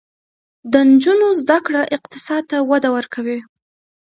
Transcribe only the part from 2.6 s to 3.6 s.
وده ورکوي.